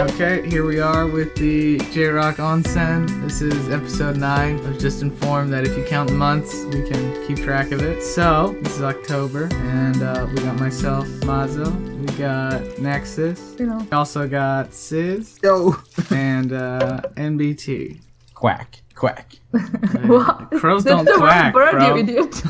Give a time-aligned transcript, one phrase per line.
[0.00, 3.08] Okay, here we are with the J Rock Onsen.
[3.24, 4.64] This is episode 9.
[4.64, 7.82] I was just informed that if you count the months, we can keep track of
[7.82, 8.00] it.
[8.02, 11.68] So, this is October, and uh, we got myself, Mazo.
[11.98, 13.56] We got Nexus.
[13.58, 13.78] You know.
[13.78, 15.74] We also got Sizz Yo.
[16.10, 18.00] and uh, NBT.
[18.34, 19.32] Quack, quack,
[20.06, 20.52] What?
[20.52, 21.96] Crows don't the quack, wrong bird, bro.
[21.96, 22.44] you idiot.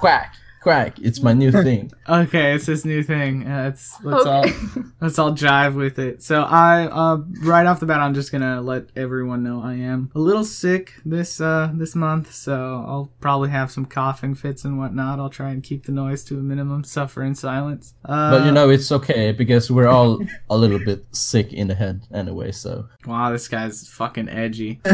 [0.00, 0.34] quack,
[0.68, 0.98] quack.
[1.00, 1.90] It's my new thing.
[2.08, 3.46] Okay, it's this new thing.
[3.46, 4.50] Uh, it's let's Okay.
[4.52, 6.22] all let's all jive with it.
[6.22, 10.10] So I uh right off the bat I'm just gonna let everyone know I am
[10.14, 12.54] a little sick this uh this month, so
[12.88, 15.18] I'll probably have some coughing fits and whatnot.
[15.20, 17.92] I'll try and keep the noise to a minimum, suffer in silence.
[18.06, 21.74] Uh, But you know, it's okay because we're all a little bit sick in the
[21.74, 22.52] head anyway.
[22.52, 24.80] So wow, this guy's fucking edgy.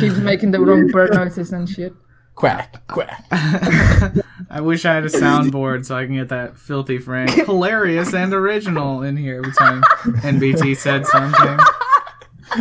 [0.00, 1.94] Keeps making the wrong bird noises and shit.
[2.34, 3.24] quack, quack.
[4.48, 8.32] I wish I had a soundboard so I can get that filthy Frank hilarious and
[8.32, 9.82] original in here every time
[10.22, 11.58] NBT said something.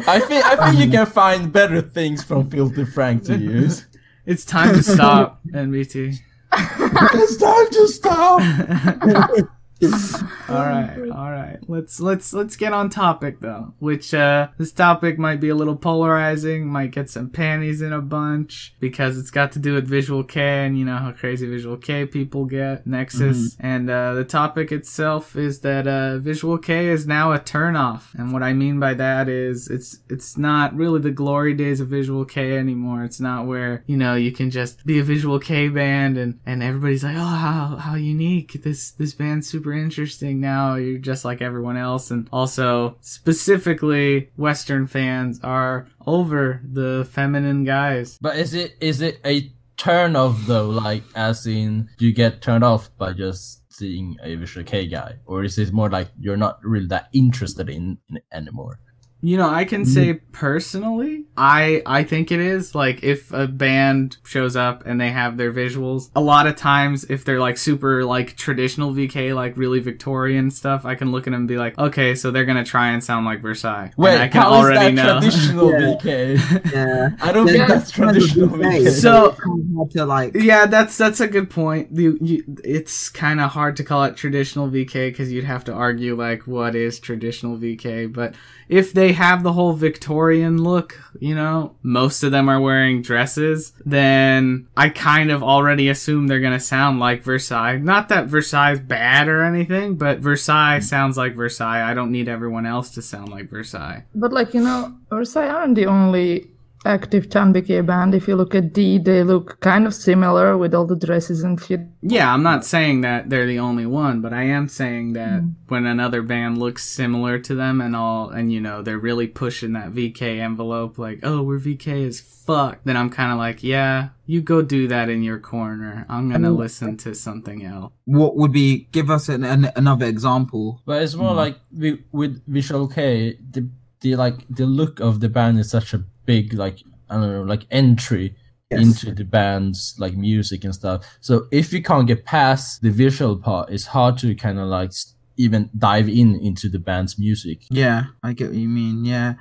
[0.08, 3.86] I think I think you can find better things from Filthy Frank to use.
[4.26, 6.16] It's time to stop, NBT.
[6.54, 9.50] it's time to stop.
[10.50, 11.58] all right, all right.
[11.68, 13.74] Let's let's let's get on topic though.
[13.80, 18.02] Which uh this topic might be a little polarizing, might get some panties in a
[18.02, 21.78] bunch because it's got to do with Visual K and you know how crazy Visual
[21.78, 23.56] K people get, Nexus.
[23.60, 28.14] And uh the topic itself is that uh Visual K is now a turnoff.
[28.16, 31.88] And what I mean by that is it's it's not really the glory days of
[31.88, 33.06] Visual K anymore.
[33.06, 36.62] It's not where, you know, you can just be a Visual K band and and
[36.62, 38.62] everybody's like, "Oh, how how unique.
[38.64, 40.76] This this band's super interesting now.
[40.76, 48.18] You're just like everyone else." And also, specifically, western fans are over the feminine guys.
[48.22, 50.70] But is it is it a turn off though?
[50.70, 55.44] Like as in you get turned off by just seeing a visual K guy, or
[55.44, 58.80] is it more like you're not really that interested in, in it anymore?
[59.22, 59.94] You know, I can mm-hmm.
[59.94, 65.10] say personally, I I think it is like if a band shows up and they
[65.12, 66.10] have their visuals.
[66.16, 70.86] A lot of times, if they're like super like traditional VK, like really Victorian stuff,
[70.86, 73.26] I can look at them and be like, okay, so they're gonna try and sound
[73.26, 73.92] like Versailles.
[73.98, 75.20] Wait, and I can how is already that know.
[75.20, 75.80] traditional Yeah.
[75.80, 76.74] VK?
[76.80, 77.10] Yeah.
[77.22, 78.50] I don't think that's kind traditional.
[78.50, 78.90] VK.
[78.90, 79.40] So- It's
[79.76, 80.36] hard to like.
[80.36, 81.90] Yeah, that's that's a good point.
[81.92, 85.74] You, you, it's kind of hard to call it traditional VK because you'd have to
[85.74, 88.12] argue like what is traditional VK.
[88.12, 88.36] But
[88.70, 93.74] if they have the whole Victorian look, you know, most of them are wearing dresses,
[93.84, 97.78] then I kind of already assume they're gonna sound like Versailles.
[97.78, 101.90] Not that Versailles is bad or anything, but Versailles sounds like Versailles.
[101.90, 104.06] I don't need everyone else to sound like Versailles.
[104.14, 106.52] But like, you know, Versailles aren't the only
[106.86, 108.16] active Tanbi Kei band.
[108.16, 111.60] If you look at D, they look kind of similar with all the dresses and
[111.60, 111.82] shit.
[112.02, 115.50] Yeah, I'm not saying that they're the only one, but I am saying that hmm.
[115.68, 119.74] when another band looks similar to them and all, and you know, they're really pushing
[119.74, 124.10] that VK envelope, like, oh, we're VK as fuck, then I'm kind of like, yeah,
[124.26, 126.06] you go do that in your corner.
[126.10, 127.92] I'm gonna listen to something else.
[128.06, 128.88] What would be?
[128.92, 130.82] Give us an, an, another example.
[130.86, 131.38] But it's more hmm.
[131.38, 133.70] like vi- with Visual K, the
[134.02, 136.04] the like the look of the band is such a
[136.34, 136.78] big like
[137.10, 138.28] I don't know like entry
[138.72, 138.82] Yes.
[138.86, 141.00] into the band's like music and stuff.
[141.28, 144.92] So if you can't get past the visual part, it's hard to kind of like
[145.38, 147.58] even dive in into the band's music.
[147.72, 148.98] Yeah, I get what you mean.
[149.06, 149.34] Yeah,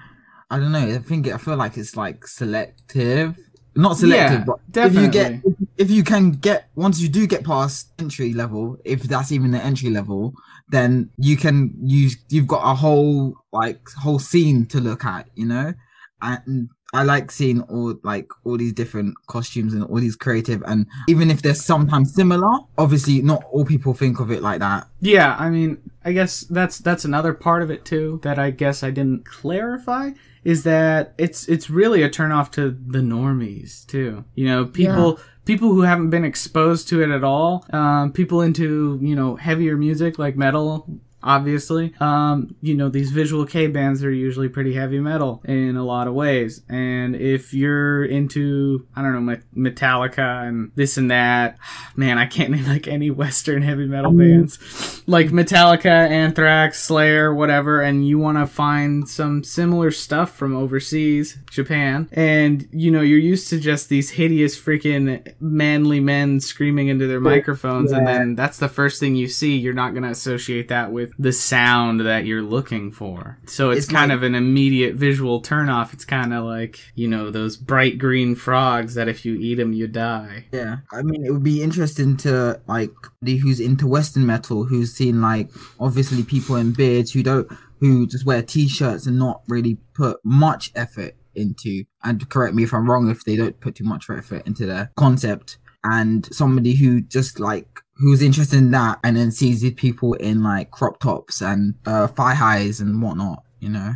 [0.49, 0.87] I don't know.
[0.97, 3.37] I think I feel like it's like selective.
[3.77, 4.99] Not selective, Yeah, but definitely.
[4.99, 5.31] if you get
[5.77, 9.63] if you can get once you do get past entry level, if that's even the
[9.63, 10.33] entry level,
[10.71, 15.45] then you can use you've got a whole like whole scene to look at, you
[15.47, 15.75] know?
[16.21, 20.87] And I like seeing all like all these different costumes and all these creative and
[21.07, 24.89] even if they're sometimes similar, obviously not all people think of it like that.
[25.01, 28.83] Yeah, I mean, I guess that's that's another part of it too that I guess
[28.83, 30.13] I didn't clarify
[30.45, 34.25] is that it's it's really a turnoff to the normies too.
[34.35, 38.99] You know, people people who haven't been exposed to it at all, um, people into
[39.03, 41.01] you know heavier music like metal.
[41.23, 45.85] Obviously, um, you know these visual K bands are usually pretty heavy metal in a
[45.85, 51.59] lot of ways, and if you're into I don't know Metallica and this and that,
[51.97, 55.03] man, I can't name like any Western heavy metal bands.
[55.07, 61.39] Like Metallica, Anthrax, Slayer, whatever, and you want to find some similar stuff from overseas,
[61.51, 67.09] Japan, and you know you're used to just these hideous freaking manly men screaming into
[67.09, 69.57] their microphones, and then that's the first thing you see.
[69.57, 73.39] You're not gonna associate that with the sound that you're looking for.
[73.47, 75.93] So it's, It's kind like- of an immediate visual turnoff.
[75.93, 79.73] It's kind of like you know those bright green frogs that if you eat them
[79.73, 80.47] you die.
[80.53, 82.91] Yeah, I mean, it would be interesting to like
[83.23, 85.51] the who's into Western metal, who's seen like
[85.81, 87.49] obviously people in beards who don't
[87.81, 92.75] who just wear t-shirts and not really put much effort into and correct me if
[92.75, 97.01] I'm wrong if they don't put too much effort into their concept and somebody who
[97.01, 101.41] just like who's interested in that and then sees these people in like crop tops
[101.41, 103.95] and uh thigh highs and whatnot, you know.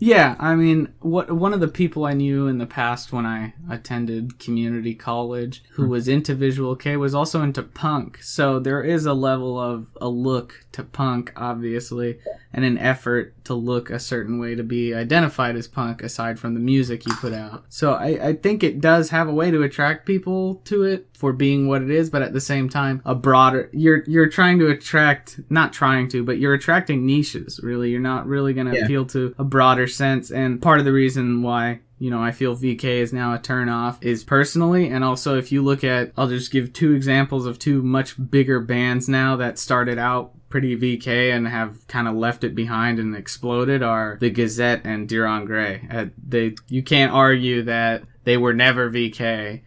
[0.00, 3.54] Yeah, I mean, what one of the people I knew in the past when I
[3.68, 8.22] attended community college who was into visual K was also into punk.
[8.22, 12.20] So there is a level of a look to punk, obviously,
[12.52, 16.54] and an effort to look a certain way to be identified as punk aside from
[16.54, 17.64] the music you put out.
[17.68, 21.32] So I, I think it does have a way to attract people to it for
[21.32, 24.68] being what it is, but at the same time, a broader you're you're trying to
[24.68, 27.90] attract not trying to, but you're attracting niches, really.
[27.90, 28.84] You're not really gonna Yeah.
[28.84, 30.30] appeal to a broader sense.
[30.30, 33.68] And part of the reason why you know, I feel VK is now a turn
[33.68, 37.58] off is personally, and also if you look at, I'll just give two examples of
[37.58, 42.44] two much bigger bands now that started out pretty VK and have kind of left
[42.44, 45.88] it behind and exploded are the Gazette and Dir En Grey.
[45.90, 49.62] Uh, they, you can't argue that they were never VK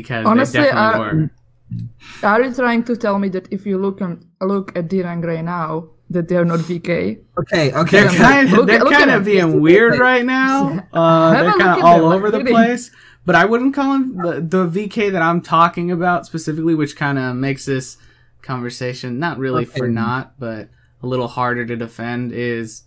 [0.00, 2.28] because Honestly, they I- definitely were.
[2.30, 5.20] Are you trying to tell me that if you look and look at Dir En
[5.20, 5.68] Grey now,
[6.10, 7.18] that they're not VK?
[7.40, 8.02] Okay, okay.
[8.02, 10.54] They're kind of at- they're look kind of being weird right now.
[10.92, 12.52] Uh, they're kind of all them, like, over the really.
[12.52, 12.90] place.
[13.26, 17.18] But I wouldn't call them the, the VK that I'm talking about specifically, which kind
[17.18, 17.96] of makes this
[18.42, 19.92] conversation not really for Okay.
[19.92, 20.68] naught, but
[21.02, 22.30] a little harder to defend.
[22.32, 22.84] Is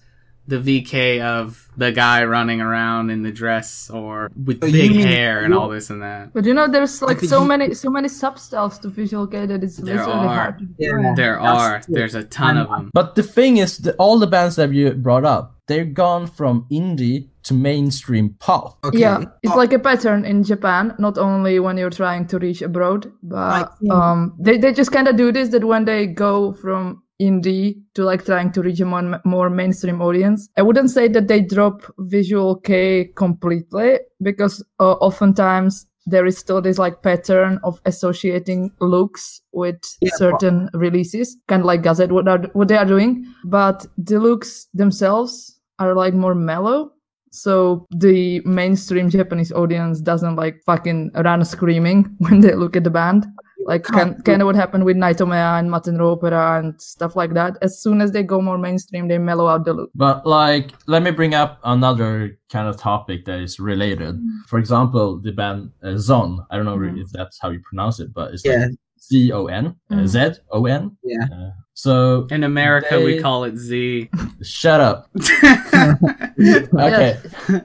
[0.50, 5.08] the VK of the guy running around in the dress or with Oh, big mean-
[5.08, 6.34] hair and all this and that?
[6.34, 9.64] But you know, there's like so you- many, so many substyles to Visual K that
[9.64, 10.36] it's There literally are.
[10.42, 10.92] hard to Yeah.
[10.98, 11.16] define.
[11.16, 11.80] There are.
[11.82, 11.96] true.
[11.96, 12.90] There's a ton of them.
[12.94, 16.66] But the thing is, that all the bands that you brought up, they're gone from
[16.72, 18.78] indie to mainstream pop.
[18.84, 19.00] okay.
[19.00, 22.62] Yeah, it's Oh, like a pattern in Japan, not only when you're trying to reach
[22.62, 27.02] abroad, but um, they, they just kind of do this that when they go from
[27.22, 30.50] indie to like trying to reach a more, more mainstream audience.
[30.58, 36.62] I wouldn't say that they drop Visual K completely because uh, oftentimes there is still
[36.62, 42.28] this like pattern of associating looks with Yeah, certain releases, kind of like Gazette, what,
[42.28, 43.26] are, what they are doing.
[43.46, 46.92] But the looks themselves are like more mellow.
[47.32, 52.90] So the mainstream Japanese audience doesn't like fucking run screaming when they look at the
[52.90, 53.28] band.
[53.70, 57.52] Like kind, kind of what happened with Naitomea and Matenro Opera and stuff like that.
[57.62, 59.92] As soon as they go more mainstream, they mellow out the look.
[59.94, 64.20] But like, let me bring up another kind of topic that is related.
[64.48, 66.30] For example, the band uh, Zon.
[66.50, 67.00] I don't know Mhm.
[67.04, 68.66] if that's how you pronounce it, but it's Yeah.
[68.66, 68.76] like
[69.10, 70.08] Z O N, uh, Mhm.
[70.08, 70.18] Z
[70.52, 70.98] O N.
[71.04, 71.26] Yeah.
[71.32, 74.10] Uh, so In America, we call it Z.
[74.42, 74.98] shut up.
[76.88, 77.18] Okay.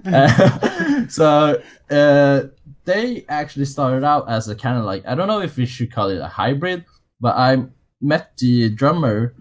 [0.04, 1.26] Uh, so
[1.90, 2.40] uh,
[2.84, 5.92] they actually started out as a kind of like I don't know if we should
[5.92, 6.84] call it a hybrid,
[7.20, 7.64] but I
[8.00, 9.34] met the drummer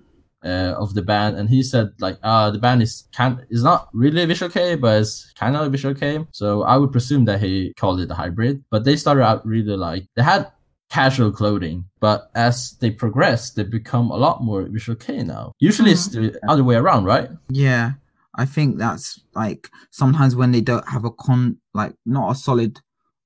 [0.43, 3.87] uh, of the band and he said like uh the band is kind is not
[3.93, 6.25] really a visual K but it's kind of a visual K.
[6.31, 8.63] So I would presume that he called it a hybrid.
[8.69, 10.51] But they started out really like they had
[10.89, 15.53] casual clothing, but as they progress, they become a lot more visual K now.
[15.59, 17.29] Usually it's the other way around, right?
[17.49, 17.93] Yeah,
[18.35, 22.79] I think that's like sometimes when they don't have a con, like not a solid.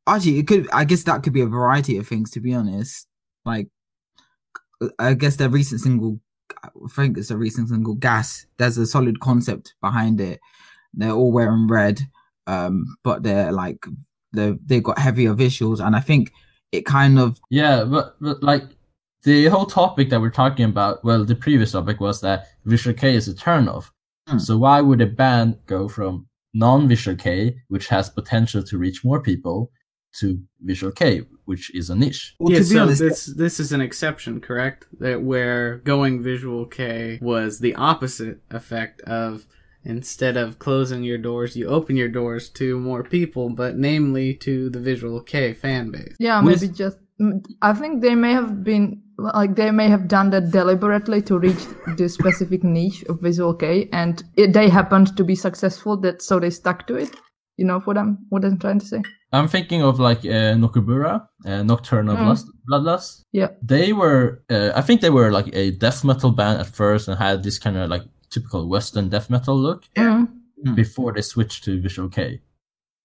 [0.07, 0.69] Actually, it could.
[0.71, 2.31] I guess that could be a variety of things.
[2.31, 3.07] To be honest,
[3.45, 3.67] like
[4.99, 6.19] I guess their recent single,
[6.63, 10.39] I think it's a recent single, "Gas." There's a solid concept behind it.
[10.93, 12.01] They're all wearing red,
[12.47, 13.85] um, but they're like
[14.33, 16.31] they they've got heavier visuals, and I think
[16.71, 18.63] it kind of Yeah, but, but like
[19.23, 23.15] the whole topic that we're talking about, well, the previous topic was that Visual K
[23.15, 23.89] is a turnoff.
[24.27, 24.37] Hmm.
[24.37, 29.21] So why would a band go from non-Visual K, which has potential to reach more
[29.21, 29.71] people,
[30.19, 32.35] to Visual K, which is a niche?
[32.39, 34.85] well, yeah, to be so honest, this this is an exception, correct?
[34.99, 39.45] That where going visual K was the opposite effect of
[39.83, 44.69] instead of closing your doors, you open your doors to more people, but namely to
[44.69, 46.15] the visual K fan base.
[46.19, 46.97] Yeah, With- maybe just.
[47.21, 51.39] mm, I think they may have been like they may have done that deliberately to
[51.39, 51.63] reach
[51.97, 55.97] the specific niche of Visual K, and it, they happened to be successful.
[55.97, 57.15] That so they stuck to it.
[57.57, 59.01] You know what I'm what I'm trying to say?
[59.33, 62.27] I'm thinking of like uh, Nokubura, uh, Nocturnal Mm.
[62.27, 63.23] Lust, Bloodlust.
[63.33, 63.49] Yeah.
[63.61, 67.17] They were, uh, I think they were like a death metal band at first and
[67.17, 70.75] had this kind of like typical Western death metal look Mm.
[70.75, 72.41] before they switched to Visual K.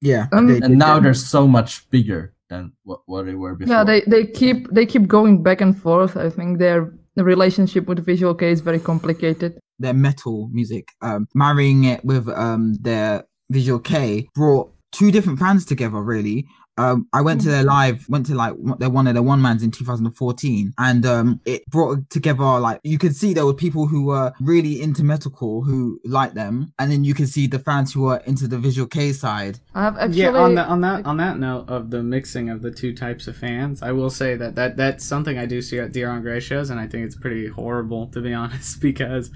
[0.00, 3.54] yeah, Um, they- and now they- they're so much bigger than what, what they were
[3.54, 3.74] before.
[3.74, 6.16] Yeah, they they keep they keep going back and forth.
[6.16, 9.58] I think their relationship with Visual K is very complicated.
[9.78, 15.64] their metal music, um, marrying it with um, their visual K brought two different fans
[15.64, 16.00] together.
[16.00, 16.46] Really,
[16.78, 19.62] um, I went to their live, went to like their one of their one mans
[19.62, 24.06] in 2014, and um, it brought together like you could see there were people who
[24.06, 28.02] were really into metalcore who liked them, and then you could see the fans who
[28.02, 29.58] were into the Visual K side.
[29.74, 32.62] I have actually yeah, on that on that on that note of the mixing of
[32.62, 35.78] the two types of fans, I will say that that that's something I do see
[35.78, 39.30] at Dir En Grey shows, and I think it's pretty horrible to be honest because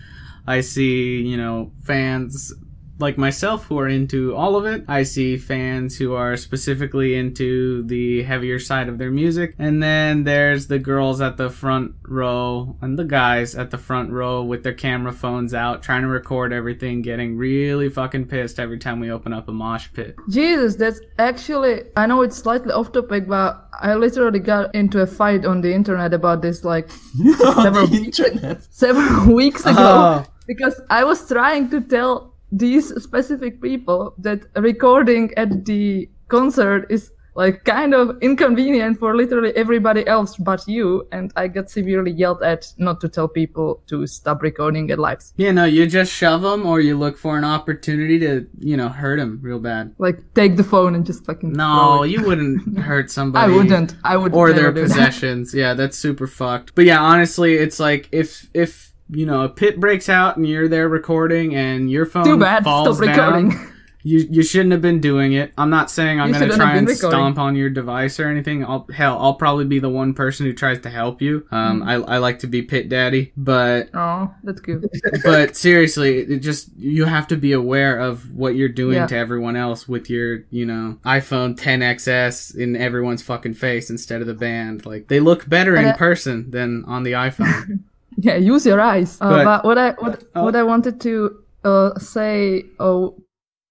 [0.46, 2.54] I see you know fans
[2.98, 4.84] like myself who are into all of it.
[4.88, 9.54] I see fans who are specifically into the heavier side of their music.
[9.58, 14.10] And then there's the girls at the front row and the guys at the front
[14.12, 18.78] row with their camera phones out trying to record everything, getting really fucking pissed every
[18.78, 20.16] time we open up a mosh pit.
[20.30, 25.06] Jesus, that's actually I know it's slightly off topic, but I literally got into a
[25.06, 28.62] fight on the internet about this like several, the internet.
[28.70, 30.24] several weeks ago Oh.
[30.46, 37.12] because I was trying to tell these specific people that recording at the concert is
[37.34, 42.42] like kind of inconvenient for literally everybody else but you and I got severely yelled
[42.42, 45.34] at not to tell people to stop recording at lives.
[45.36, 48.88] Yeah, no, you just shove them or you look for an opportunity to, you know,
[48.88, 49.94] hurt them real bad.
[49.98, 53.52] Like take the phone and just fucking No, you wouldn't hurt somebody.
[53.52, 53.96] I wouldn't.
[54.02, 54.88] I would or their do that.
[54.88, 55.52] possessions.
[55.52, 56.74] Yeah, that's super fucked.
[56.74, 60.68] But yeah, honestly, it's like if if you know a pit breaks out and you're
[60.68, 62.64] there recording and your phone Too bad.
[62.64, 63.50] falls Stop recording.
[63.50, 63.72] down,
[64.02, 65.52] you you shouldn't have been doing it.
[65.58, 67.10] I'm not saying I'm You gonna shouldn't try and recording.
[67.10, 68.64] stomp on your device or anything.
[68.64, 71.44] I'll hell, I'll probably be the one person who tries to help you.
[71.50, 71.86] Um, Mm.
[72.08, 74.88] I I like to be pit daddy, but Oh, that's good.
[75.25, 79.06] but seriously, it just you have to be aware of what you're doing Yeah.
[79.08, 84.26] to everyone else with your, you know, iPhone 10XS in everyone's fucking face instead of
[84.28, 84.86] the band.
[84.86, 87.80] Like they look better in I- person than on the iPhone.
[88.16, 89.18] Yeah, use your eyes.
[89.20, 90.44] Uh, But- but, what I what Oh.
[90.44, 91.30] what I wanted to
[91.64, 93.08] uh, say uh,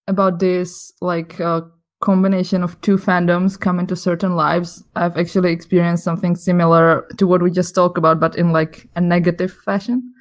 [0.08, 1.62] about this like uh,
[2.02, 4.84] combination of two fandoms come into certain lives.
[4.96, 9.02] I've actually experienced something similar to what we just talked about, but in like a
[9.02, 10.12] negative fashion.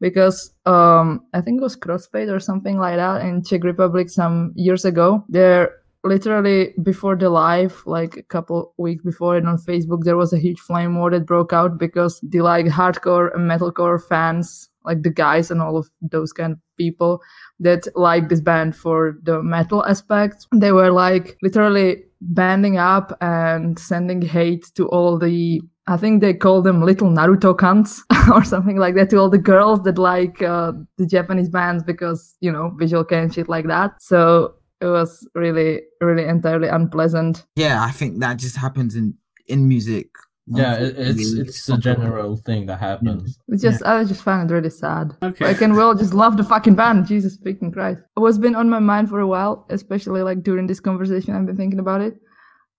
[0.00, 4.52] Because um, I think it was Crossfaith or something like that in Czech Republic some
[4.54, 5.24] years ago.
[5.28, 5.70] There
[6.06, 10.38] literally before the live, like a couple weeks before it on Facebook, there was a
[10.38, 15.10] huge flame war that broke out because the like hardcore and metalcore fans, like the
[15.10, 17.20] guys and all of those kind of people
[17.60, 23.78] that like this band for the metal aspect, they were like literally banding up and
[23.78, 28.00] sending hate to all the I think they call them little Naruto cunts
[28.34, 32.34] or something like that to all the girls that like uh, the Japanese bands because,
[32.40, 33.92] you know, visual and shit like that.
[34.02, 37.46] So it was really, really entirely unpleasant.
[37.56, 39.14] Yeah, I think that just happens in
[39.46, 40.08] in music.
[40.48, 43.36] Yeah, it's it's a general thing that happens.
[43.48, 45.16] It's just, I just find it really sad.
[45.20, 45.44] Okay.
[45.44, 47.06] I can well just love the fucking band.
[47.06, 48.02] Jesus freaking Christ.
[48.14, 51.56] What's been on my mind for a while, especially like during this conversation, I've been
[51.56, 52.16] thinking about it,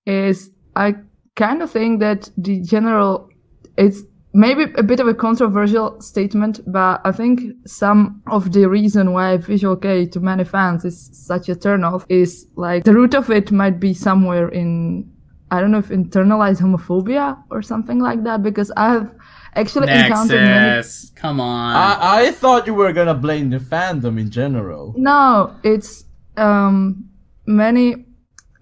[0.06, 0.96] is I
[1.36, 3.30] kind of think that the general,
[3.78, 4.02] it's
[4.38, 9.38] maybe a bit of a controversial statement, but I think some of the reason why
[9.38, 13.52] Visual Kei to many fans is such a turnoff is like the root of it
[13.52, 15.12] might be somewhere in,
[15.50, 19.16] I don't know if internalized homophobia or something like that, because I have
[19.56, 21.76] actually encountered many Nexus, come on.
[21.76, 24.94] I, I thought you were gonna blame the fandom in general.
[24.98, 26.06] No, it's
[26.38, 27.10] um
[27.48, 28.07] many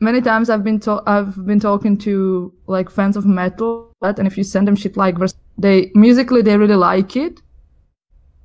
[0.05, 4.27] many times I've been to- I've been talking to like fans of metal, but and
[4.27, 7.41] if you send them shit like vers- they musically they really like it,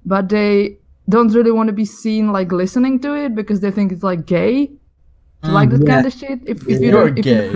[0.04, 3.92] but they don't really want to be seen like listening to it because they think
[3.92, 4.70] it's like gay.
[5.42, 5.94] to like that yeah.
[5.94, 6.38] kind of shit.
[6.46, 7.48] If, if you You're don't, if gay.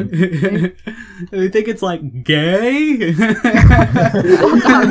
[1.42, 2.70] you think it's like gay?
[2.80, 3.06] You,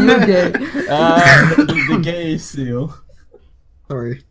[0.07, 0.51] you're gay.
[0.89, 2.93] Uh, the, the gay seal.
[3.87, 4.23] Sorry.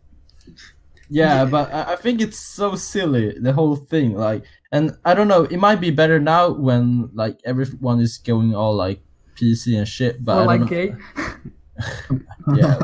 [1.09, 4.15] Yeah, but I, I think it's so silly the whole thing.
[4.15, 4.43] Like,
[4.73, 5.43] and I don't know.
[5.45, 8.99] It might be better now when like everyone is going all like
[9.39, 10.25] PC and shit.
[10.25, 10.89] But Or I like don't gay.
[10.89, 12.19] know.
[12.57, 12.79] Yeah,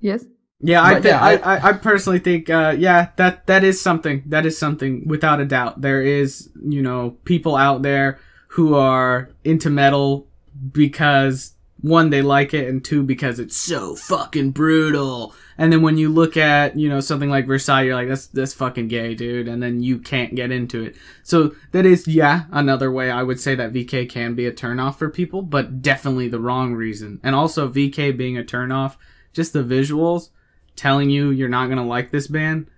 [0.00, 0.24] Yes.
[0.60, 3.62] Yeah, I, But thi- yeah, I, I- I, I personally think, uh, yeah, that that
[3.62, 4.22] is something.
[4.26, 5.80] That is something without a doubt.
[5.82, 10.26] There is, you know, people out there who are into metal
[10.72, 15.34] because one they like it, and two because it's so fucking brutal.
[15.56, 18.54] And then when you look at, you know, something like Versailles, you're like, that's that's
[18.54, 19.48] fucking gay, dude.
[19.48, 20.96] And then you can't get into it.
[21.22, 24.96] So that is, yeah, another way I would say that VK can be a turnoff
[24.96, 27.20] for people, but definitely the wrong reason.
[27.22, 28.96] And also VK being a turnoff,
[29.32, 30.30] just the visuals
[30.76, 32.68] telling you you're not gonna like this band.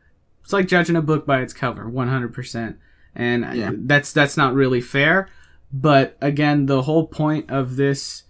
[0.42, 2.76] It's like judging a book by its cover, 100%.
[3.14, 3.73] And Yeah.
[3.75, 5.28] that's that's not really fair.
[5.73, 8.23] But again, the whole point of this,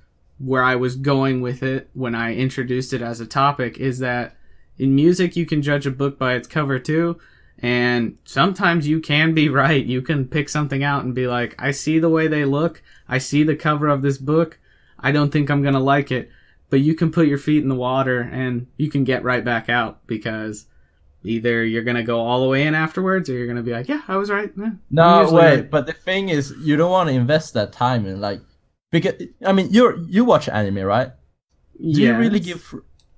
[0.42, 4.36] where I was going with it when I introduced it as a topic, is that
[4.78, 7.20] in music you can judge a book by its cover too.
[7.62, 9.84] And sometimes you can be right.
[9.84, 12.82] You can pick something out and be like, I see the way they look.
[13.06, 14.58] I see the cover of this book.
[14.98, 16.30] I don't think I'm going to like it.
[16.70, 19.68] But you can put your feet in the water and you can get right back
[19.68, 20.66] out because
[21.22, 23.72] either you're going to go all the way in afterwards or you're going to be
[23.72, 24.50] like, yeah, I was right.
[24.56, 28.06] Yeah, No, wait, right." but the thing is, you don't want to invest that time
[28.06, 28.40] in like
[28.90, 31.12] because I mean, you're you watch anime, right?
[31.78, 32.74] Do you really give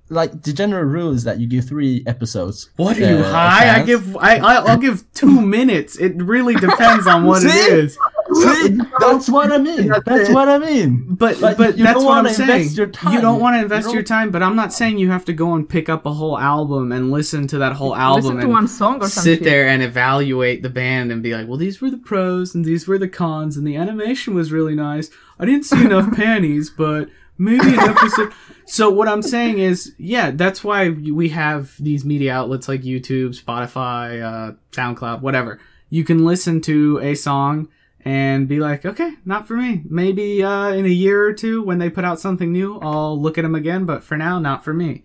[0.09, 2.71] like the general rule is that you give three episodes?
[2.76, 3.81] What are you uh, high?
[3.81, 5.97] I give I I- I'll give two minutes.
[5.99, 7.99] It really depends on what it is.
[8.35, 9.89] See, that's what I mean.
[9.89, 11.07] That's That's what I mean.
[11.11, 12.51] But Like, but you that's don't what I'm wanna saying.
[12.51, 13.12] invest your time.
[13.15, 15.33] You don't want to invest don't- your time, but I'm not saying you have to
[15.33, 18.43] go and pick up a whole album and listen to that whole album Listen to
[18.43, 19.45] and one song or sit shit.
[19.45, 22.87] there and evaluate the band and be like, well, these were the pros and these
[22.89, 25.11] were the cons and the animation was really nice.
[25.39, 27.09] I didn't see enough panties, but
[27.39, 28.33] maybe an episode.
[28.67, 33.31] So what I'm saying is, yeah, that's why we have these media outlets like YouTube,
[33.41, 35.59] Spotify, uh, SoundCloud, whatever.
[35.91, 37.69] You can listen to a song
[38.04, 39.82] and be like, okay, not for me.
[39.88, 43.38] Maybe uh, in a year or two when they put out something new, I'll look
[43.38, 43.85] at them again.
[43.85, 45.04] But for now, not for me.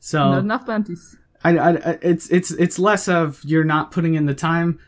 [0.00, 1.16] So Not enough panties.
[1.44, 4.78] I, I, I- it's it's it's less of you're not putting in the time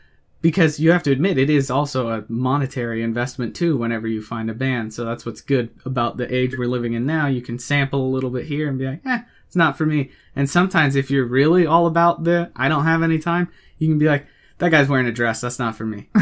[0.41, 4.49] because you have to admit it is also a monetary investment too whenever you find
[4.49, 7.57] a band so that's what's good about the age we're living in now you can
[7.57, 10.95] sample a little bit here and be like eh it's not for me and sometimes
[10.95, 14.27] if you're really all about the i don't have any time you can be like
[14.59, 16.07] that guy's wearing a dress that's not for me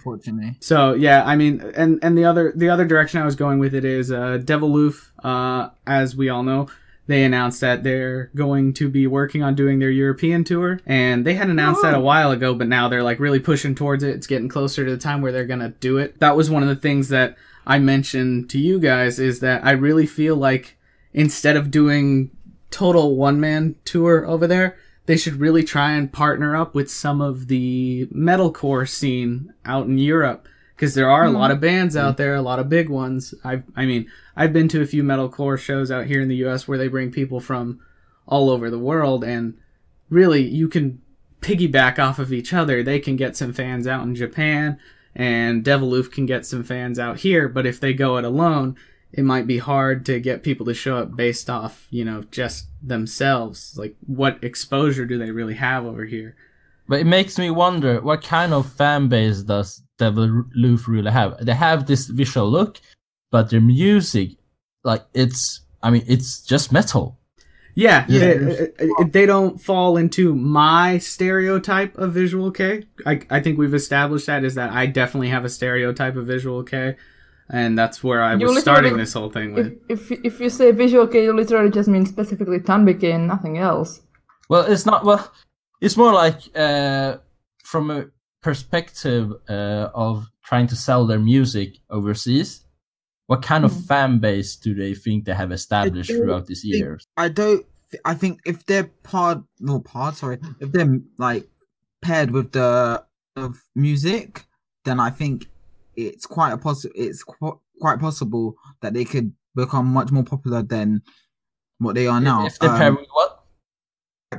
[0.00, 0.56] Unfortunately.
[0.60, 3.74] so yeah, I mean, and and the other the other direction I was going with
[3.74, 5.10] it is uh, Deviloof.
[5.22, 6.68] Uh, as we all know,
[7.06, 11.34] they announced that they're going to be working on doing their European tour, and they
[11.34, 14.14] had announced that a while ago, but now they're like really pushing towards it.
[14.14, 16.18] It's getting closer to the time where they're gonna do it.
[16.20, 19.72] That was one of the things that I mentioned to you guys is that I
[19.72, 20.78] really feel like
[21.12, 22.30] instead of doing
[22.70, 24.76] total one man tour over there,
[25.10, 29.98] they should really try and partner up with some of the metalcore scene out in
[29.98, 30.46] Europe
[30.76, 31.56] because there are a lot hmm.
[31.56, 32.22] of bands out hmm.
[32.22, 33.34] there, a lot of big ones.
[33.42, 36.68] I I mean, I've been to a few metalcore shows out here in the US
[36.68, 37.80] where they bring people from
[38.28, 39.58] all over the world and
[40.10, 41.02] really you can
[41.40, 42.84] piggyback off of each other.
[42.84, 44.78] They can get some fans out in Japan
[45.16, 48.76] and Deviloof can get some fans out here, but if they go it alone,
[49.12, 52.66] it might be hard to get people to show up based off, you know, just
[52.82, 53.74] themselves.
[53.76, 56.36] Like, what exposure do they really have over here?
[56.88, 61.44] But it makes me wonder what kind of fan base does Devil Loof really have?
[61.44, 62.80] They have this visual look,
[63.30, 64.30] but their music,
[64.84, 67.18] like it's, I mean, it's just metal.
[67.74, 68.18] Yeah, Yeah.
[68.18, 72.84] They, uh, they don't fall into my stereotype of visual K.
[73.06, 76.62] I, I think we've established that is that I definitely have a stereotype of visual
[76.62, 76.96] K,
[77.52, 79.78] and that's where I You was starting this whole thing with.
[79.88, 83.58] if if you say visual K, you literally just mean specifically Tanbi Kei and nothing
[83.58, 84.00] else.
[84.48, 85.04] Well, it's not.
[85.04, 85.30] Well,
[85.80, 87.18] it's more like uh,
[87.64, 88.06] from a
[88.42, 92.64] perspective uh, of trying to sell their music overseas.
[93.26, 93.86] What kind of Mhm.
[93.86, 97.06] fan base do they think they have established throughout these years?
[97.16, 97.64] I don't.
[98.04, 101.48] I think if they're part, no part, sorry, if they're like
[102.02, 103.04] paired with the
[103.36, 104.46] of music,
[104.84, 105.46] then I think
[105.96, 110.62] it's quite a possi- It's qu- quite possible that they could become much more popular
[110.62, 111.02] than
[111.78, 112.46] what they are now.
[112.46, 113.44] If they pair Um, with what?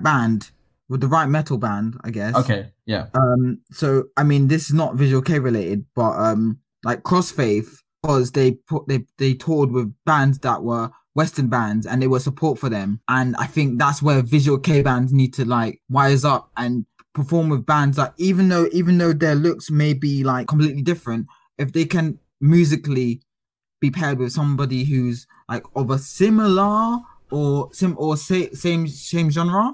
[0.01, 0.51] band
[0.89, 2.35] with the right metal band, I guess.
[2.35, 3.07] Okay, yeah.
[3.13, 3.59] Um.
[3.71, 8.51] So I mean, this is not Visual K related, but um, like Crossfaith, because they
[8.51, 12.69] put they they toured with bands that were Western bands, and they were support for
[12.69, 12.99] them.
[13.07, 17.49] And I think that's where Visual K bands need to like wise up and perform
[17.49, 21.27] with bands that even though even though their looks may be like completely different,
[21.61, 23.21] if they can musically
[23.79, 26.97] be paired with somebody who's like of a similar
[27.31, 29.73] or sim or sa- same same genre,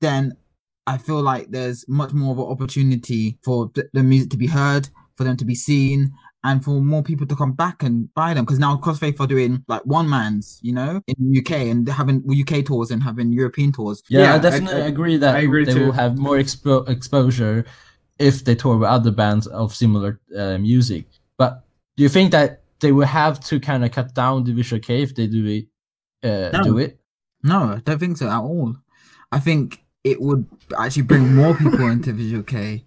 [0.00, 0.36] then
[0.86, 4.46] I feel like there's much more of an opportunity for th- the music to be
[4.46, 6.12] heard, for them to be seen,
[6.44, 8.44] and for more people to come back and buy them.
[8.44, 11.94] Because now Crossfaith are doing like one man's, you know, in the UK and they're
[11.94, 14.02] having UK tours and having European tours.
[14.10, 15.86] Yeah, Yeah, I I- definitely I- agree that I agree they too.
[15.86, 17.64] will have more expo- exposure
[18.18, 21.06] if they tour with other bands of similar uh, music.
[21.36, 21.64] But
[21.96, 25.02] do you think that they will have to kind of cut down the visual K
[25.02, 25.66] if they do it?
[26.22, 26.64] Uh, No.
[26.64, 27.00] Do it?
[27.42, 28.74] No, I don't think so at all.
[29.30, 30.46] I think it would
[30.78, 32.84] actually bring more people into Visual K.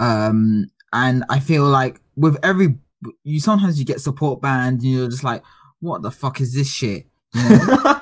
[0.00, 2.76] Um, and I feel like with every,
[3.22, 5.42] you sometimes you get support band, and you're just like,
[5.80, 7.06] what the fuck is this shit?
[7.34, 7.56] You know?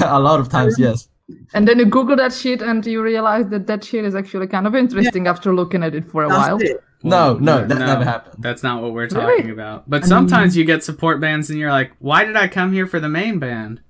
[0.00, 1.08] a lot of times, yes.
[1.54, 4.66] And then you Google that shit and you realize that that shit is actually kind
[4.66, 6.58] of interesting after looking at it for a while.
[6.58, 6.84] That's it.
[7.02, 8.42] No, no, that never happened.
[8.42, 9.36] That's not what we're Really?
[9.36, 9.88] talking about.
[9.88, 12.86] But I sometimes you get support bands and you're like, why did I come here
[12.86, 13.80] for the main band?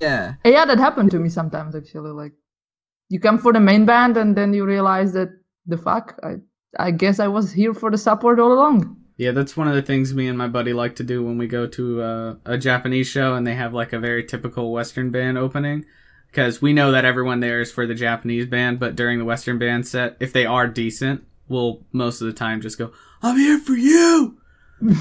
[0.00, 0.34] Yeah.
[0.44, 2.10] Yeah, that happened to me sometimes actually.
[2.10, 2.32] Like
[3.08, 5.30] you come for the main band and then you realize that
[5.66, 6.36] the fuck I
[6.78, 8.96] I guess I was here for the support all along.
[9.16, 11.48] Yeah, that's one of the things me and my buddy like to do when we
[11.48, 15.38] go to uh, a Japanese show and they have like a very typical Western band
[15.38, 15.84] opening.
[16.30, 19.58] Because we know that everyone there is for the Japanese band, but during the Western
[19.58, 23.58] band set, if they are decent, we'll most of the time just go, I'm here
[23.58, 24.38] for you!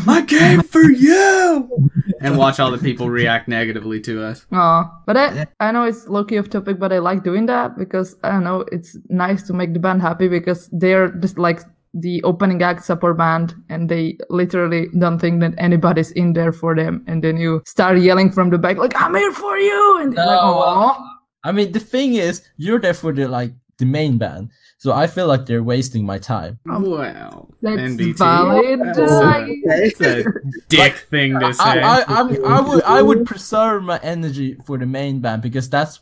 [0.08, 1.90] I came for you!
[2.20, 4.44] And watch all the people react negatively to us.
[4.52, 4.92] Aw.
[5.06, 8.16] But I, I know it's low key off topic, but I like doing that because
[8.24, 11.62] I don't know, it's nice to make the band happy because they're just like
[11.94, 16.76] the opening act support band and they literally don't think that anybody's in there for
[16.76, 17.04] them.
[17.06, 20.00] And then you start yelling from the back, like, I'm here for you!
[20.02, 21.17] And they're like, oh, No, Aw.
[21.44, 25.08] I mean, the thing is, you're there for the like the main band, so I
[25.08, 26.60] feel like they're wasting my time.
[26.70, 27.48] Oh, wow.
[27.62, 28.18] That's NBT.
[28.18, 28.80] valid.
[28.80, 30.24] That's a, that's a
[30.70, 31.64] dick thing to say.
[31.64, 35.68] I, I, I'm, I would, I would preserve my energy for the main band because
[35.68, 36.00] that's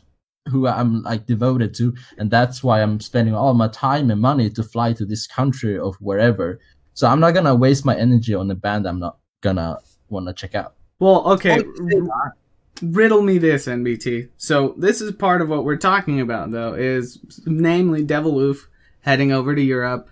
[0.50, 4.50] who I'm like devoted to, and that's why I'm spending all my time and money
[4.50, 6.60] to fly to this country or wherever.
[6.92, 10.54] So I'm not gonna waste my energy on a band I'm not gonna wanna check
[10.54, 10.74] out.
[10.98, 11.62] well, okay.
[12.82, 17.18] Riddle me this nbt so this is part of what we're talking about though is
[17.46, 18.66] namely deviloof
[19.06, 20.08] heading over to europe.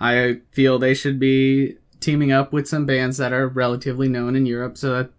[0.00, 4.46] I feel they should be teaming up with some bands that are relatively known in
[4.46, 5.10] europe so that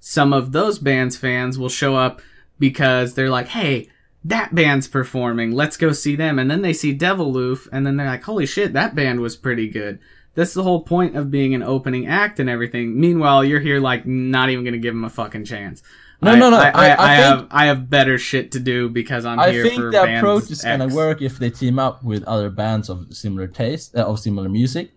[0.00, 2.22] some of those bands fans will show up
[2.58, 3.88] because they're like hey
[4.24, 5.52] that band's performing.
[5.52, 6.40] Let's go see them.
[6.40, 9.68] And then they see deviloof and then they're like holy shit that band was pretty
[9.68, 9.98] good.
[10.34, 13.00] That's the whole point of being an opening act and everything.
[13.00, 15.82] Meanwhile you're here like not even gonna give them a fucking chance
[16.20, 18.52] No, I, no, no, I, I, I- I I think- have I have better shit
[18.52, 21.38] to do because I'm I here think for the bands approach is gonna work if
[21.38, 24.90] they team up with other bands of similar taste, uh, of similar music.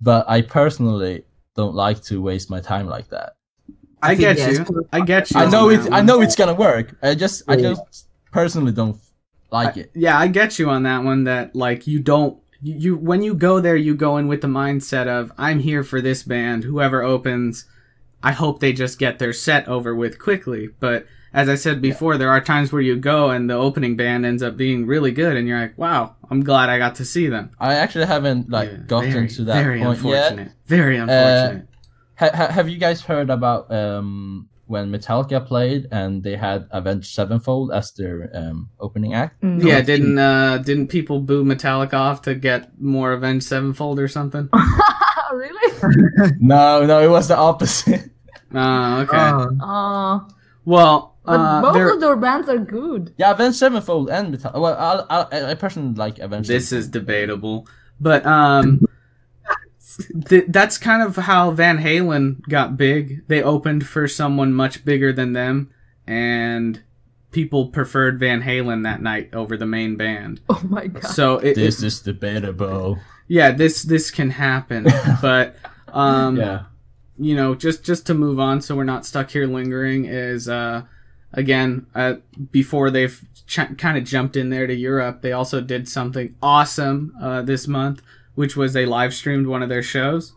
[0.00, 3.34] But I personally don't like to waste my time like that.
[4.02, 4.60] I, I get you.
[4.62, 5.38] it's I get you.
[5.40, 5.92] I know it.
[5.92, 6.96] I know it's gonna work.
[7.02, 8.96] I just, I just personally don't
[9.50, 9.90] like it.
[9.94, 11.24] Yeah, I get you on that one.
[11.24, 14.48] That like you don't you, you when you go there, you go in with the
[14.48, 16.64] mindset of I'm here for this band.
[16.64, 17.66] Whoever opens,
[18.22, 20.68] I hope they just get their set over with quickly.
[20.80, 24.26] But as I said before, there are times where you go and the opening band
[24.26, 27.28] ends up being really good, and you're like, wow, I'm glad I got to see
[27.28, 27.50] them.
[27.58, 30.32] I actually haven't like Yeah, gotten very, to that very point yet.
[30.32, 30.52] unfortunate.
[30.66, 31.68] Very unfortunate.
[32.16, 37.12] Ha- ha- have you guys heard about um, when Metallica played and they had Avenged
[37.14, 39.40] Sevenfold as their um, opening act?
[39.42, 39.64] Mm.
[39.64, 44.48] yeah, didn't uh didn't people boo Metallica off to get more Avenged Sevenfold or something?
[45.32, 45.72] really?
[46.40, 48.10] no, no, it was the opposite.
[48.54, 49.16] Oh, okay.
[49.18, 50.20] Oh, Uh,
[50.64, 53.14] well, but uh, both there- of their bands are good.
[53.16, 54.60] yeah, Avenged Sevenfold and Metallica.
[54.60, 56.48] Well, I, I, I personally like Avenged.
[56.48, 56.80] this Sevenfold.
[56.84, 57.68] is debatable,
[58.00, 58.80] but um,
[60.28, 63.26] th- that's kind of how Van Halen got big.
[63.28, 65.70] They opened for someone much bigger than them,
[66.06, 66.82] and
[67.30, 70.40] people preferred Van Halen that night over the main band.
[70.48, 71.04] Oh my god.
[71.10, 72.98] So it, This it- is debatable.
[73.28, 74.84] yeah, this this can happen,
[75.22, 75.56] but
[75.88, 76.64] um, yeah.
[77.18, 80.06] You know, just just to move on, so we're not stuck here lingering.
[80.06, 80.82] Is uh,
[81.32, 82.14] again, uh,
[82.50, 87.14] before they've ch- kind of jumped in there to Europe, they also did something awesome
[87.20, 88.02] uh, this month,
[88.34, 90.32] which was they live streamed one of their shows.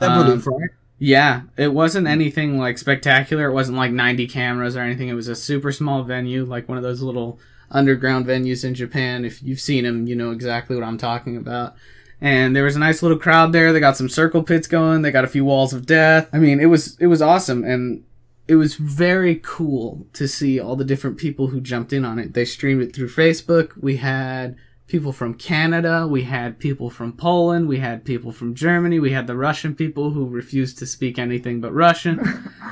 [0.00, 0.68] Deviloof, Um,
[0.98, 3.48] yeah, it wasn't anything like spectacular.
[3.48, 5.08] It wasn't like 90 cameras or anything.
[5.08, 7.38] It was a super small venue, like one of those little
[7.70, 9.24] underground venues in Japan.
[9.24, 11.74] If you've seen them, you know exactly what I'm talking about.
[12.20, 13.72] And there was a nice little crowd there.
[13.72, 15.02] They got some circle pits going.
[15.02, 16.28] They got a few walls of death.
[16.32, 18.04] I mean, it was it was awesome and
[18.50, 22.34] it was very cool to see all the different people who jumped in on it.
[22.34, 23.76] They streamed it through Facebook.
[23.80, 24.56] We had
[24.88, 29.28] people from Canada, we had people from Poland, we had people from Germany, we had
[29.28, 32.18] the Russian people who refused to speak anything but Russian.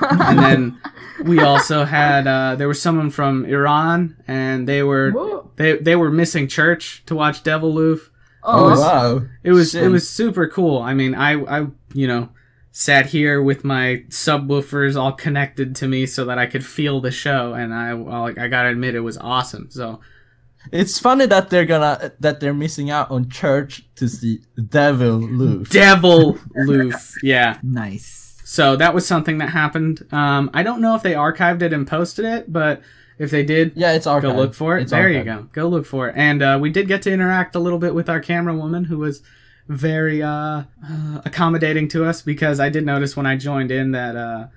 [0.01, 0.81] and then
[1.23, 5.49] we also had uh, there was someone from Iran and they were Whoa.
[5.55, 8.09] they they were missing church to watch Deviloof.
[8.43, 9.21] Oh, was- wow.
[9.43, 10.81] It was it was super cool.
[10.81, 12.29] I mean, I I you know
[12.71, 17.11] sat here with my subwoofers all connected to me so that I could feel the
[17.11, 19.69] show, and I like I gotta admit it was awesome.
[19.71, 19.99] So
[20.71, 25.69] It's funny that they're gonna that they're missing out on church to see Devil Loose.
[25.69, 27.57] Devil Loof, yeah.
[27.63, 28.37] Nice.
[28.45, 30.05] So that was something that happened.
[30.11, 32.81] Um, I don't know if they archived it and posted it, but
[33.19, 34.83] if they did, yeah, it's our go look for it.
[34.83, 35.49] It's there you go.
[35.51, 36.15] Go look for it.
[36.17, 38.97] And uh, we did get to interact a little bit with our camera woman, who
[38.97, 39.21] was
[39.67, 44.15] very uh, uh, accommodating to us because I did notice when I joined in that
[44.15, 44.47] uh,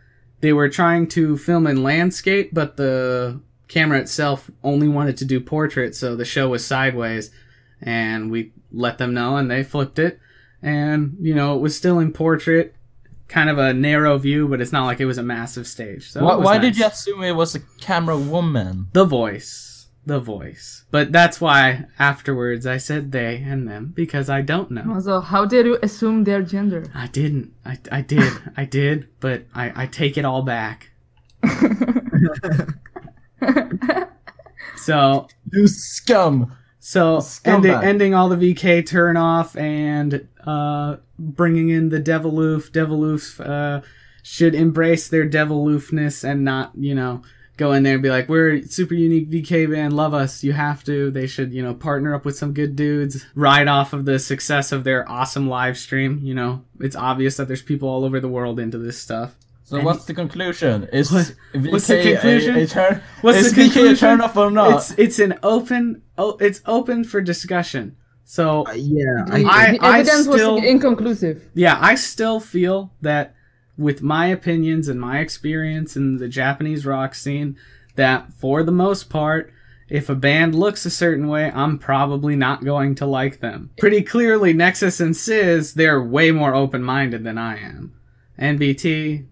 [0.40, 5.40] they were trying to film in landscape, but the camera itself only wanted to do
[5.40, 7.32] portrait, so the show was sideways.
[7.80, 10.20] And we let them know, and they flipped it.
[10.62, 12.76] And you know, it was still in portrait,
[13.32, 16.10] kind of a narrow view, but it's not like it was a massive stage.
[16.10, 16.62] So Why, why nice.
[16.66, 18.88] did you assume it was a camera woman?
[18.92, 19.68] the voice?
[20.04, 20.84] the voice.
[20.90, 24.98] But that's why afterwards I said they and them because I don't know.
[24.98, 26.84] So how did you assume their gender?
[26.92, 27.52] I didn't.
[27.64, 28.32] I, I did.
[28.56, 30.90] I did, but I, I take it all back.
[34.76, 36.56] so You scum.
[36.80, 37.54] so Scumbag.
[37.54, 42.70] ending, ending all the VK turn off and uh, bringing in the Deviloof.
[42.70, 43.82] Deviloof uh,
[44.22, 47.22] should embrace their Deviloofness and not, you know,
[47.56, 49.92] go in there and be like, "We're a super unique VK band.
[49.92, 50.42] Love us.
[50.42, 53.24] You have to." They should, you know, partner up with some good dudes.
[53.34, 56.20] Ride off of the success of their awesome live stream.
[56.22, 59.34] You know, it's obvious that there's people all over the world into this stuff.
[59.64, 60.88] So And- what's the conclusion?
[60.92, 62.56] Is What- VK what's the conclusion?
[62.56, 63.00] A, a turn?
[63.22, 64.74] What's is the VK a turn off or not?
[64.76, 66.02] It's it's an open.
[66.18, 67.96] Oh, it's open for discussion.
[68.24, 71.48] So Uh, yeah, I, I- the evidence still- was inconclusive.
[71.54, 73.34] yeah, I still feel that
[73.76, 77.56] with my opinions and my experience in the Japanese rock scene,
[77.96, 79.52] that for the most part,
[79.88, 83.70] if a band looks a certain way, I'm probably not going to like them.
[83.78, 87.92] Pretty clearly, Nexus and Sizz, they're way more open minded than I am.
[88.38, 89.24] NBT,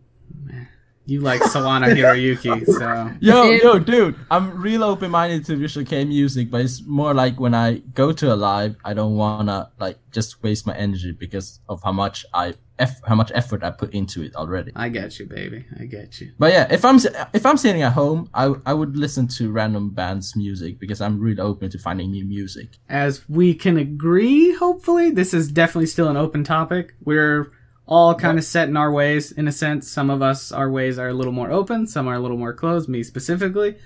[0.53, 0.65] eh,
[1.11, 3.11] you like Sawano Hiroyuki, so.
[3.21, 7.41] Yo, yo, dude, I'm real open minded to visual K music, but it's more like
[7.41, 11.61] when I go to a live, I don't wanna like just waste my energy because
[11.69, 14.73] of how much I eff- how much effort I put into it already.
[14.75, 15.67] I get you, baby.
[15.79, 16.33] I get you.
[16.39, 16.99] But yeah, if I'm
[17.33, 21.19] if I'm sitting at home, I I would listen to random bands' music because I'm
[21.21, 22.69] really open to finding new music.
[22.89, 26.95] as we can agree, hopefully, this is definitely still an open topic.
[27.05, 27.51] We're
[27.91, 29.91] all kind of set in our ways, in a sense.
[29.91, 32.55] Some of us, our ways are a little more open, some are a little more
[32.55, 33.77] closed, me specifically.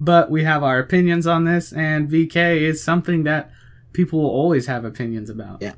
[0.00, 3.52] But we have our opinions on this, and VK is something that
[3.92, 5.62] people will always have opinions about.
[5.62, 5.74] Yeah.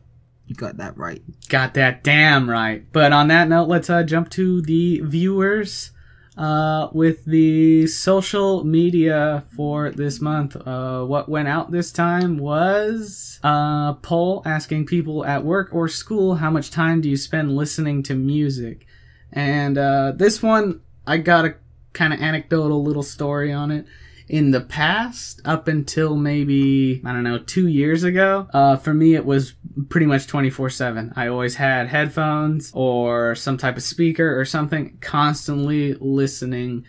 [0.46, 1.22] you got that right.
[1.50, 2.90] Got that damn right.
[2.90, 5.90] But on that note, let's uh, jump to the viewers
[6.36, 10.56] uh, with the social media for this month.
[10.56, 16.36] Uh, what went out this time was a poll asking people at work or school
[16.36, 18.86] how much time do you spend listening to music.
[19.32, 21.54] And uh, this one, I got a
[21.92, 23.86] kind of anecdotal little story on it
[24.28, 29.14] in the past, up until maybe, I don't know, two years ago, uh, for me,
[29.14, 29.54] it was
[29.88, 31.12] pretty much 24 7.
[31.16, 36.86] I always had headphones or some type of speaker or something, constantly listening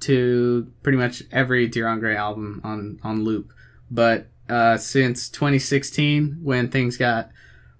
[0.00, 3.52] to pretty much every Dir En Grey album on, on loop.
[3.90, 7.30] But uh, since 2016, when things got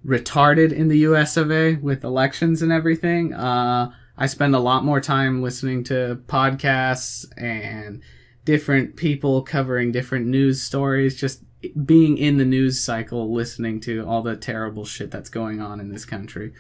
[0.05, 4.85] retarded in the US of A with elections and everything, uh, I spend a lot
[4.85, 8.03] more time listening to podcasts and
[8.45, 11.43] different people covering different news stories, just
[11.85, 15.91] being in the news cycle, listening to all the terrible shit that's going on in
[15.91, 16.53] this country.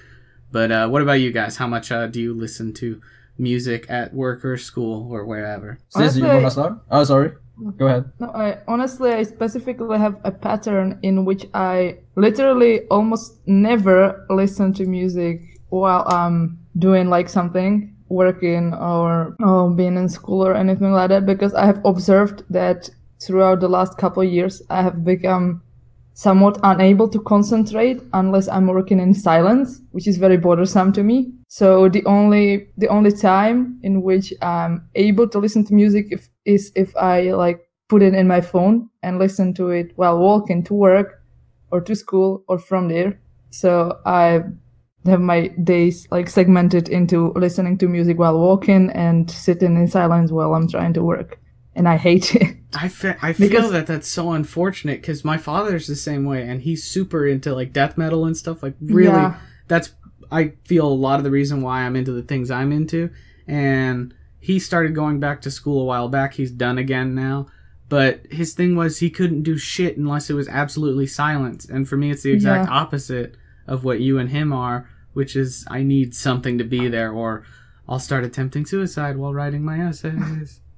[0.52, 1.56] But uh, what about you guys?
[1.56, 3.00] How much uh, do you listen to
[3.38, 5.78] music at work or school or wherever?
[5.88, 6.78] Sis, you Honestly- wanna start?
[6.90, 7.32] Oh, sorry.
[7.76, 8.10] Go ahead.
[8.18, 14.72] No, I honestly, I specifically have a pattern in which I literally almost never listen
[14.74, 19.34] to music while I'm doing like something, working or
[19.76, 22.90] being in school or anything like that, because I have observed that
[23.22, 25.62] throughout the last couple of years, I have become
[26.12, 31.32] somewhat unable to concentrate unless I'm working in silence, which is very bothersome to me.
[31.48, 36.28] So the only the only time in which I'm able to listen to music if,
[36.44, 40.62] is if I like put it in my phone and listen to it while walking
[40.64, 41.22] to work
[41.70, 43.18] or to school or from there.
[43.50, 44.42] So I
[45.06, 50.30] have my days like segmented into listening to music while walking and sitting in silence
[50.30, 51.38] while I'm trying to work.
[51.74, 52.56] And I hate it.
[52.74, 56.42] I, fe- I feel Because- that that's so unfortunate because my father's the same way
[56.46, 58.62] and he's super into like death metal and stuff.
[58.62, 59.36] Like, really, Yeah.
[59.68, 59.92] that's,
[60.30, 63.10] I feel a lot of the reason why I'm into the things I'm into.
[63.46, 66.34] And he started going back to school a while back.
[66.34, 67.46] He's done again now.
[67.88, 71.64] But his thing was he couldn't do shit unless it was absolutely silence.
[71.68, 72.74] And for me, it's the exact Yeah.
[72.76, 73.36] opposite
[73.66, 77.44] of what you and him are, which is I need something to be there or
[77.88, 80.60] I'll start attempting suicide while writing my essays.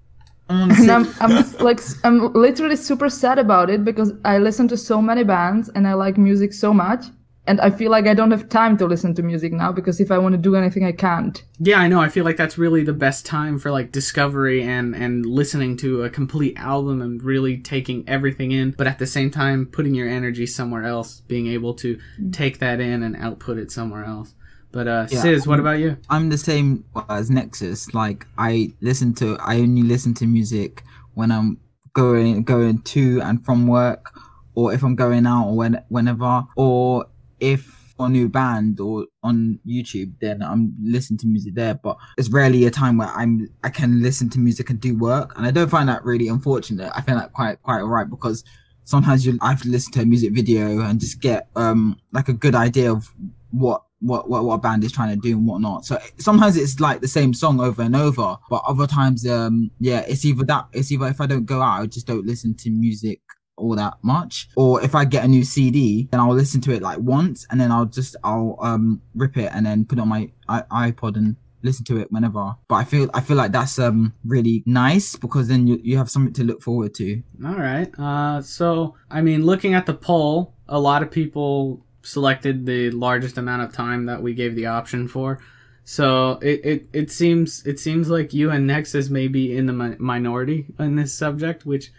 [0.49, 5.01] And I'm, I'm like I'm literally super sad about it because I listen to so
[5.01, 7.07] many bands and I like music so much
[7.47, 10.11] and I feel like I don't have time to listen to music now because if
[10.11, 11.43] I want to do anything I can't.
[11.59, 12.01] Yeah, I know.
[12.01, 16.05] I feel like that's really the best time for like discovery and and listening to
[16.05, 20.09] a complete album and really taking everything in, but at the same time putting your
[20.09, 21.99] energy somewhere else, being able to
[22.31, 24.35] take that in and output it somewhere else.
[24.71, 25.23] But uh Yeah.
[25.23, 25.97] Sis, what about you?
[26.09, 27.93] I'm the same as Nexus.
[27.93, 31.59] Like I listen to, I only listen to music when I'm
[31.93, 34.19] going going to and from work,
[34.55, 37.07] or if I'm going out, or when whenever, or
[37.43, 41.75] if on a new band or on YouTube, then I'm listening to music there.
[41.75, 45.37] But it's rarely a time where I'm I can listen to music and do work,
[45.37, 46.91] and I don't find that really unfortunate.
[46.95, 48.45] I find that quite quite alright because
[48.85, 52.29] sometimes you I have to listen to a music video and just get um like
[52.29, 53.13] a good idea of
[53.51, 55.85] what what, what what a band is trying to do and whatnot.
[55.85, 60.01] So sometimes it's like the same song over and over, but other times, um, yeah,
[60.01, 62.71] it's either that, it's either if I don't go out, I just don't listen to
[62.71, 63.21] music
[63.63, 66.83] all that much, or if I get a new CD, then I'll listen to it
[66.83, 70.09] like once, and then I'll just I'll um rip it and then put it on
[70.09, 72.57] my I- iPod and listen to it whenever.
[72.69, 76.11] But I feel I feel like that's um really nice because then you you have
[76.11, 77.23] something to look forward to.
[77.47, 77.91] All right.
[77.99, 83.39] Uh, so I mean, looking at the poll, a lot of people selected the largest
[83.39, 85.39] amount of time that we gave the option for.
[85.85, 89.73] So it, it, it seems it seems like you and Nexus may be in the
[89.73, 91.93] mi- minority in this subject, which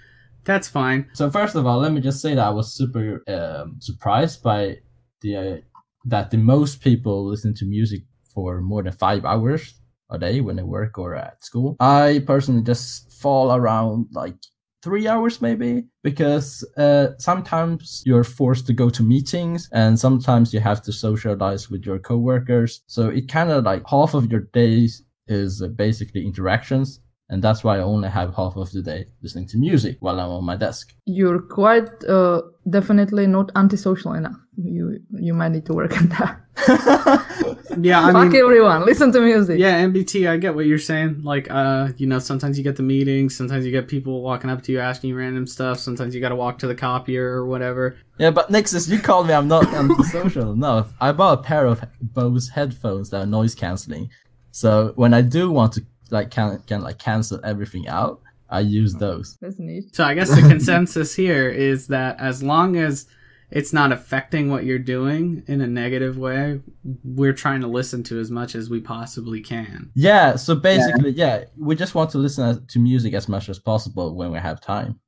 [0.44, 1.10] that's fine.
[1.14, 4.78] So first of all, let me just say that I was super um, surprised by
[5.22, 5.58] the uh,
[6.06, 8.02] that the most people listen to music
[8.34, 9.76] for more than five hours
[10.10, 11.76] a day when they work or at school.
[11.80, 14.36] I personally just fall around like
[14.84, 20.60] three hours maybe because uh, sometimes you're forced to go to meetings and sometimes you
[20.60, 25.02] have to socialize with your coworkers so it kind of like half of your days
[25.28, 29.48] is uh, basically interactions and that's why i only have half of the day listening
[29.48, 34.40] to music while i'm on my desk You're quite uh, definitely not antisocial enough.
[34.56, 36.34] You you might need to work on that.
[37.82, 39.58] Yeah, I Fuck mean, everyone, listen to music.
[39.60, 41.22] yeah, MBT, I get what you're saying.
[41.24, 44.62] Like, uh, you know, sometimes you get the meetings, sometimes you get people walking up
[44.64, 45.80] to you asking you random stuff.
[45.80, 47.98] Sometimes you got to walk to the copier or whatever.
[48.20, 50.56] Yeah, but Nexus, you called me I'm not antisocial.
[50.68, 54.10] no, I bought a pair of Bose headphones that are noise canceling.
[54.52, 55.82] So when I do want to
[56.13, 59.38] like can can like cancel everything out, I use those.
[59.41, 59.95] That's neat.
[59.95, 63.08] So I guess the consensus here is that as long as
[63.49, 66.62] it's not affecting what you're doing in a negative way,
[67.04, 69.91] we're trying to listen to as much as we possibly can.
[69.93, 74.15] Yeah, so basically, yeah, we just want to listen to music as much as possible
[74.15, 74.99] when we have time.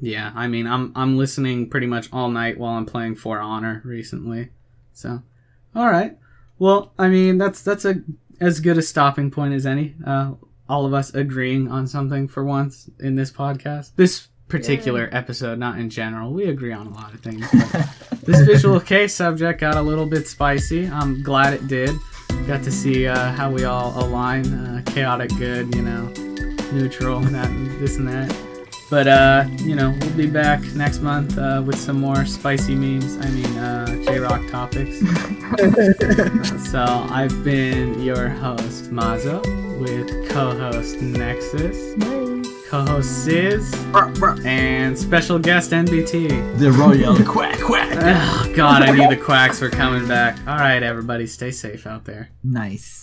[0.00, 3.82] Yeah, I mean, I'm I'm listening pretty much all night while I'm playing For Honor
[3.84, 4.50] recently.
[4.92, 5.22] So,
[5.74, 6.16] all right.
[6.58, 8.02] Well, I mean, that's that's a
[8.40, 9.94] as good a stopping point as any.
[10.04, 10.32] Uh,
[10.72, 13.90] all of us agreeing on something for once in this podcast.
[13.96, 16.32] This particular episode, not in general.
[16.32, 17.46] We agree on a lot of things.
[17.52, 17.88] But
[18.22, 20.88] this visual kei subject got a little bit spicy.
[20.88, 21.90] I'm glad it did.
[22.46, 24.46] Got to see uh, how we all align.
[24.46, 26.06] Uh, chaotic good, you know,
[26.72, 28.51] neutral, that, this and that.
[28.92, 33.16] But uh, you know, we'll be back next month uh, with some more spicy memes.
[33.24, 34.98] I mean, uh, J Rock topics.
[36.70, 39.40] so I've been your host Mazo
[39.80, 41.94] with co-host Nexus,
[42.68, 43.74] co-host Sis,
[44.44, 46.58] and special guest NBT.
[46.58, 47.96] The royal quack quack.
[47.96, 50.36] Oh God, I knew the quacks were coming back.
[50.46, 52.28] All right, everybody, stay safe out there.
[52.44, 53.01] Nice.